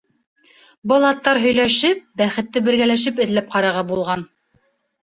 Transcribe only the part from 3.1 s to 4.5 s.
эҙләп ҡарарға булған.